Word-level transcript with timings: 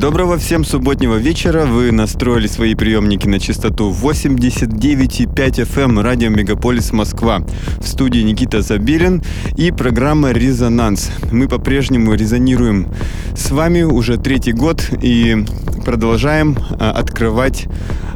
Доброго 0.00 0.38
всем 0.38 0.64
субботнего 0.64 1.16
вечера. 1.16 1.66
Вы 1.66 1.92
настроили 1.92 2.46
свои 2.46 2.74
приемники 2.74 3.26
на 3.28 3.38
частоту 3.38 3.90
89,5 3.90 5.26
FM 5.36 5.82
эм 5.82 6.00
радио 6.00 6.30
Мегаполис 6.30 6.90
Москва. 6.92 7.42
В 7.80 7.86
студии 7.86 8.20
Никита 8.20 8.62
Забелин 8.62 9.22
и 9.58 9.70
программа 9.70 10.30
«Резонанс». 10.30 11.10
Мы 11.30 11.48
по-прежнему 11.48 12.14
резонируем 12.14 12.88
с 13.36 13.50
вами 13.50 13.82
уже 13.82 14.16
третий 14.16 14.52
год 14.52 14.82
и 15.02 15.44
продолжаем 15.84 16.56
а, 16.78 16.92
открывать, 16.92 17.66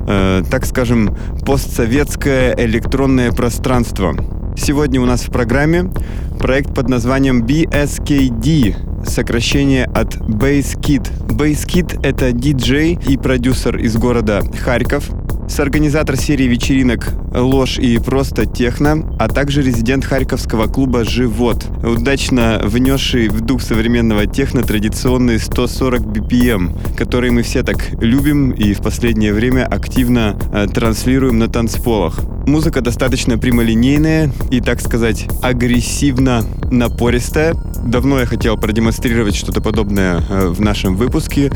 э, 0.08 0.42
так 0.50 0.64
скажем, 0.64 1.14
постсоветское 1.44 2.54
электронное 2.64 3.30
пространство. 3.30 4.16
Сегодня 4.56 5.00
у 5.00 5.04
нас 5.04 5.22
в 5.22 5.30
программе 5.30 5.90
проект 6.38 6.74
под 6.74 6.88
названием 6.88 7.44
BSKD 7.44 9.04
сокращение 9.04 9.84
от 9.84 10.16
Bass 10.16 10.78
Kid. 10.78 11.10
Bass 11.28 11.66
Kid— 11.66 12.00
это 12.02 12.32
диджей 12.32 12.98
и 13.06 13.16
продюсер 13.16 13.76
из 13.76 13.96
города 13.96 14.42
Харьков, 14.62 15.10
соорганизатор 15.48 16.16
серии 16.16 16.44
вечеринок 16.44 17.12
«Ложь» 17.34 17.78
и 17.78 17.98
«Просто 17.98 18.46
техно», 18.46 19.16
а 19.18 19.28
также 19.28 19.62
резидент 19.62 20.04
харьковского 20.04 20.66
клуба 20.66 21.04
«Живот», 21.04 21.66
удачно 21.82 22.60
внесший 22.64 23.28
в 23.28 23.40
дух 23.40 23.62
современного 23.62 24.26
техно 24.26 24.62
традиционные 24.62 25.38
140 25.38 26.00
BPM, 26.00 26.96
которые 26.96 27.32
мы 27.32 27.42
все 27.42 27.62
так 27.62 27.90
любим 28.00 28.52
и 28.52 28.72
в 28.72 28.82
последнее 28.82 29.32
время 29.32 29.66
активно 29.66 30.36
э, 30.52 30.66
транслируем 30.66 31.38
на 31.38 31.48
танцполах. 31.48 32.20
Музыка 32.46 32.82
достаточно 32.82 33.38
прямолинейная 33.38 34.30
и, 34.50 34.60
так 34.60 34.80
сказать, 34.80 35.26
агрессивно 35.42 36.44
напористая. 36.70 37.54
Давно 37.84 38.20
я 38.20 38.26
хотел 38.26 38.56
продемонстрировать 38.56 39.34
что-то 39.34 39.60
подобное 39.60 40.22
э, 40.28 40.48
в 40.48 40.60
нашем 40.60 40.96
выпуске. 40.96 41.52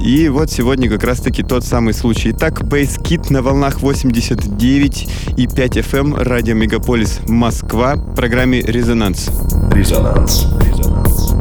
И 0.00 0.28
вот 0.28 0.50
сегодня 0.50 0.88
как 0.90 1.04
раз-таки 1.04 1.42
тот 1.42 1.64
самый 1.64 1.94
случай. 1.94 2.30
Итак, 2.30 2.62
Bass 2.62 3.00
Kit 3.00 3.31
на 3.32 3.40
волнах 3.40 3.80
89 3.80 5.08
и 5.38 5.46
5 5.46 5.76
FM 5.78 5.98
эм, 5.98 6.14
радио 6.16 6.54
Мегаполис 6.54 7.20
Москва 7.26 7.94
в 7.94 8.14
программе 8.14 8.60
«Резонанс». 8.60 9.30
Резонанс. 9.72 10.46
Резонанс. 10.60 11.32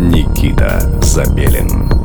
Никита 0.00 0.98
Забелин. 1.02 1.97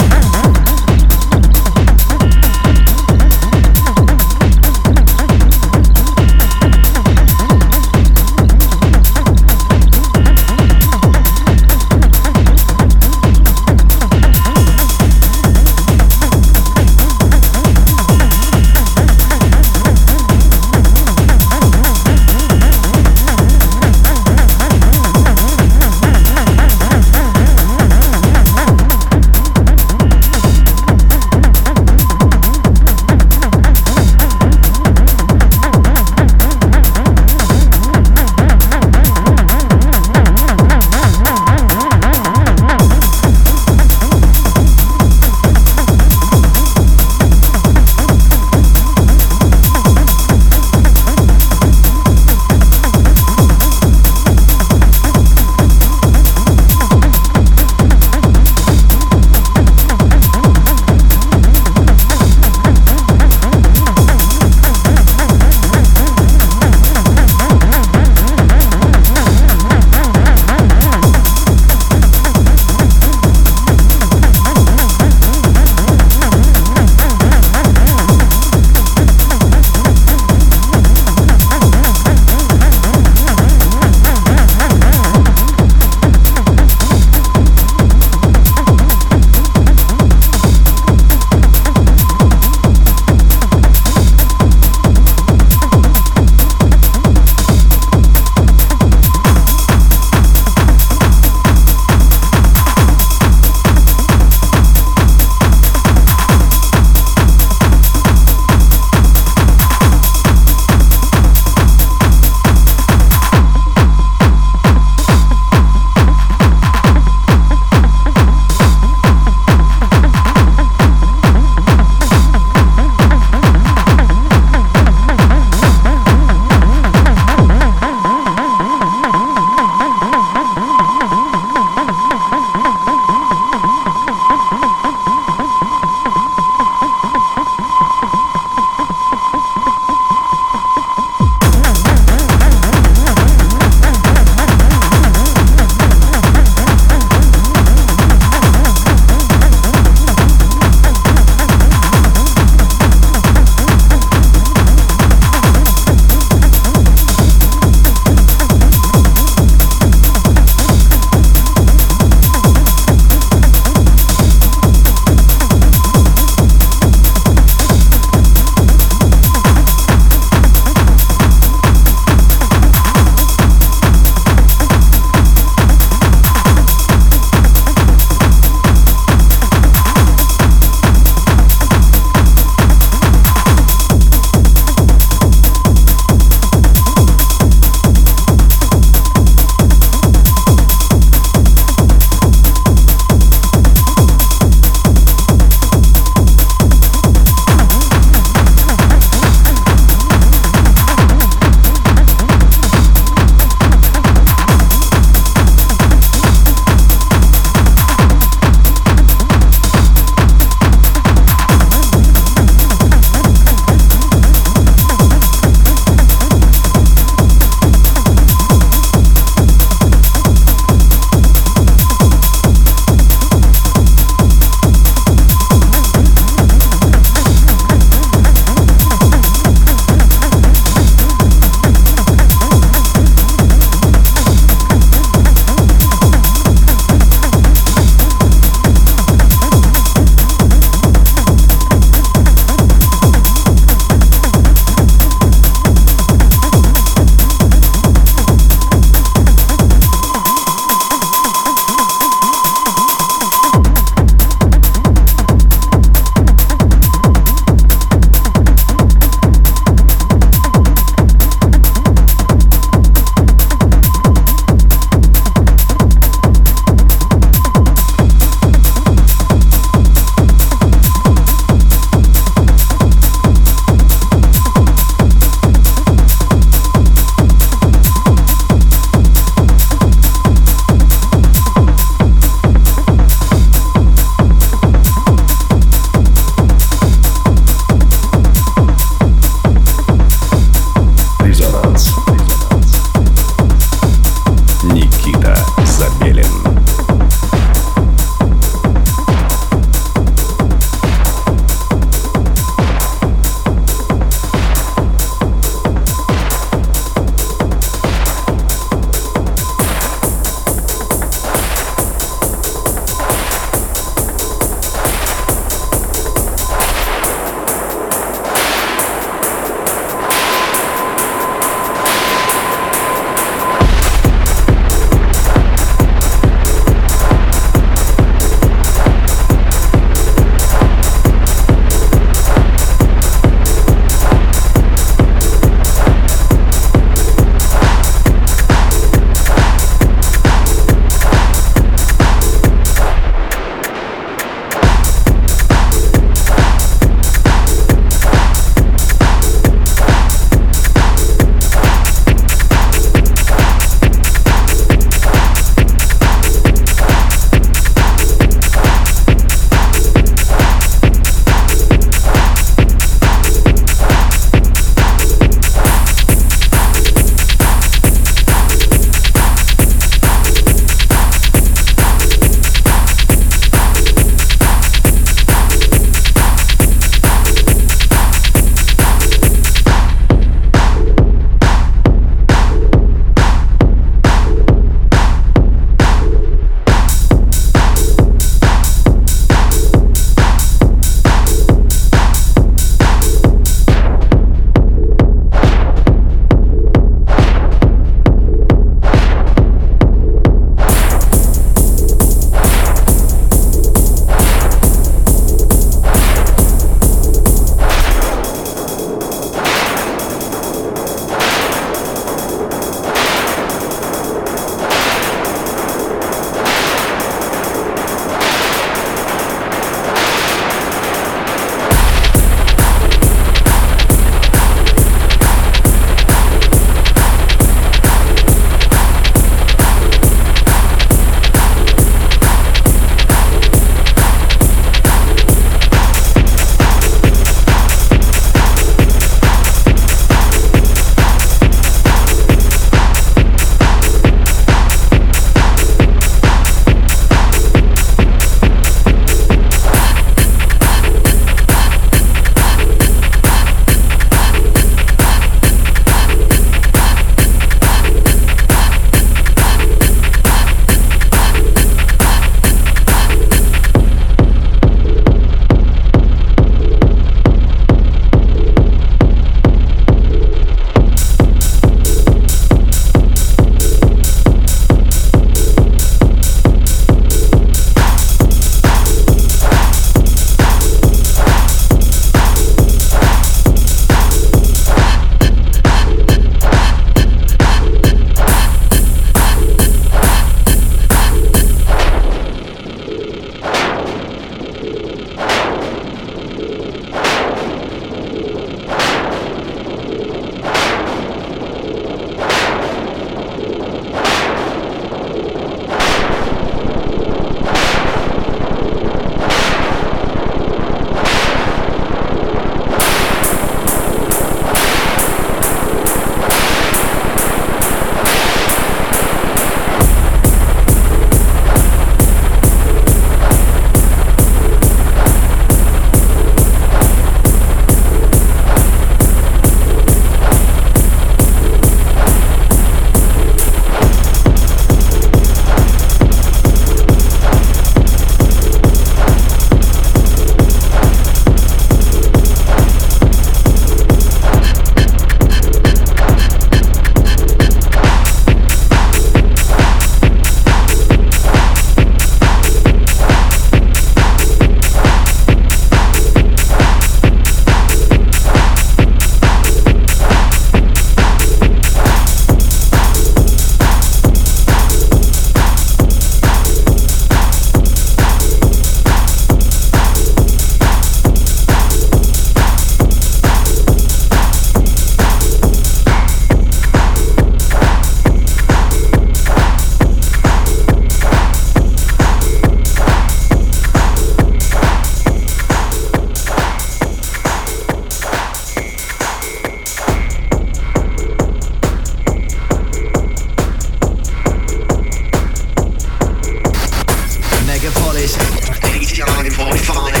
fine. 599.73 600.00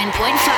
99.5. 0.00 0.49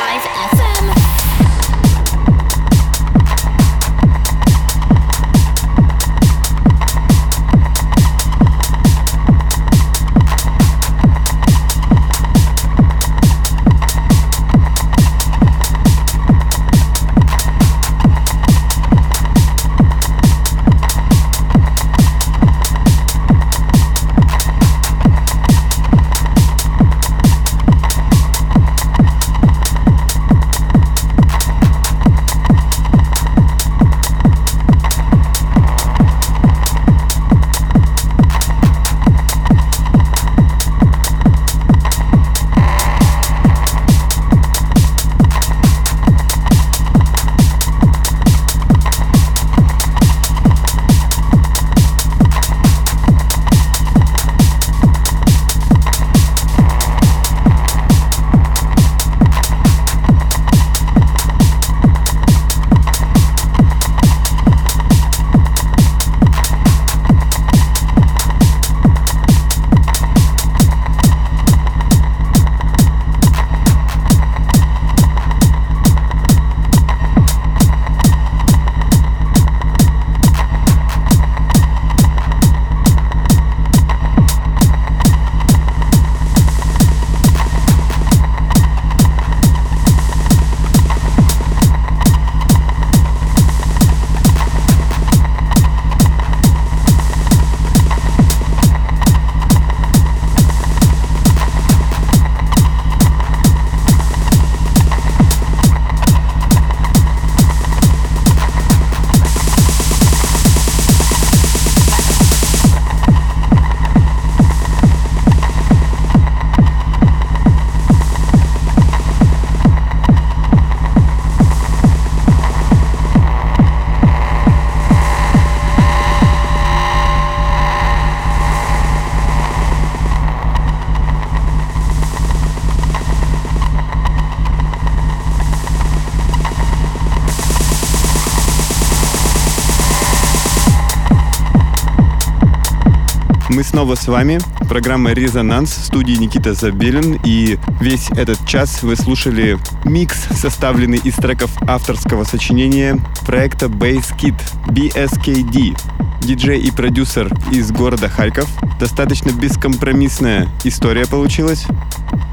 снова 143.72 143.94
с 143.94 144.06
вами. 144.06 144.38
Программа 144.68 145.12
«Резонанс» 145.12 145.70
в 145.70 145.86
студии 145.86 146.12
Никита 146.12 146.52
Забелин. 146.52 147.18
И 147.24 147.58
весь 147.80 148.10
этот 148.10 148.46
час 148.46 148.82
вы 148.82 148.96
слушали 148.96 149.56
микс, 149.86 150.26
составленный 150.30 150.98
из 150.98 151.14
треков 151.14 151.50
авторского 151.62 152.24
сочинения 152.24 152.98
проекта 153.24 153.66
Bass 153.66 154.14
Kid 154.18 154.34
BSKD. 154.66 155.74
Диджей 156.20 156.60
и 156.60 156.70
продюсер 156.70 157.32
из 157.50 157.72
города 157.72 158.10
Харьков. 158.10 158.46
Достаточно 158.78 159.30
бескомпромиссная 159.30 160.48
история 160.64 161.06
получилась. 161.06 161.64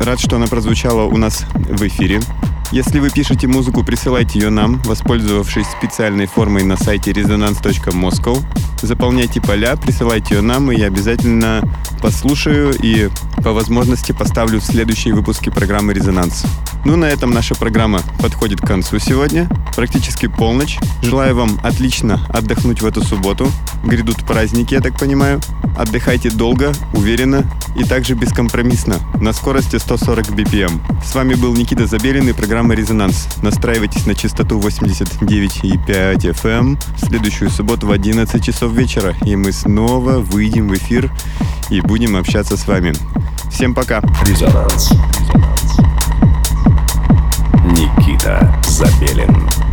Рад, 0.01 0.19
что 0.19 0.35
она 0.35 0.47
прозвучала 0.47 1.03
у 1.03 1.15
нас 1.15 1.45
в 1.53 1.81
эфире. 1.87 2.19
Если 2.71 2.99
вы 2.99 3.09
пишете 3.09 3.47
музыку, 3.47 3.83
присылайте 3.83 4.37
ее 4.37 4.51
нам, 4.51 4.79
воспользовавшись 4.83 5.65
специальной 5.65 6.27
формой 6.27 6.63
на 6.63 6.77
сайте 6.77 7.11
resonance.moscow. 7.11 8.37
Заполняйте 8.83 9.41
поля, 9.41 9.75
присылайте 9.75 10.35
ее 10.35 10.41
нам, 10.41 10.71
и 10.71 10.77
я 10.77 10.85
обязательно 10.85 11.63
послушаю 11.99 12.75
и 12.79 13.09
по 13.43 13.53
возможности 13.53 14.11
поставлю 14.11 14.59
в 14.59 14.63
следующие 14.63 15.15
выпуски 15.15 15.49
программы 15.49 15.93
«Резонанс». 15.93 16.45
Ну, 16.85 16.95
на 16.95 17.05
этом 17.05 17.31
наша 17.31 17.55
программа 17.55 18.01
подходит 18.19 18.61
к 18.61 18.67
концу 18.67 18.99
сегодня. 18.99 19.49
Практически 19.75 20.27
полночь. 20.27 20.77
Желаю 21.01 21.35
вам 21.35 21.59
отлично 21.63 22.25
отдохнуть 22.29 22.81
в 22.81 22.85
эту 22.85 23.03
субботу. 23.03 23.51
Грядут 23.83 24.25
праздники, 24.25 24.73
я 24.73 24.81
так 24.81 24.97
понимаю. 24.97 25.41
Отдыхайте 25.77 26.29
долго, 26.29 26.71
уверенно 26.93 27.45
и 27.75 27.83
также 27.83 28.13
бескомпромиссно, 28.13 28.95
на 29.21 29.33
скорости 29.33 29.77
140 29.77 30.29
BPM. 30.29 30.81
С 31.03 31.15
вами 31.15 31.35
был 31.35 31.55
Никита 31.55 31.85
Забелин 31.85 32.27
и 32.27 32.33
программа 32.33 32.73
«Резонанс». 32.75 33.27
Настраивайтесь 33.41 34.05
на 34.05 34.15
частоту 34.15 34.59
89,5 34.59 36.17
FM 36.17 36.77
в 36.97 37.05
следующую 37.05 37.49
субботу 37.49 37.87
в 37.87 37.91
11 37.91 38.43
часов 38.43 38.73
вечера, 38.73 39.15
и 39.23 39.35
мы 39.35 39.51
снова 39.51 40.19
выйдем 40.19 40.69
в 40.69 40.75
эфир 40.75 41.11
и 41.69 41.81
будем 41.81 42.15
общаться 42.15 42.57
с 42.57 42.67
вами. 42.67 42.93
Всем 43.49 43.73
пока. 43.73 44.01
Резонанс. 44.25 44.91
Никита 47.63 48.51
Забелин. 48.63 49.68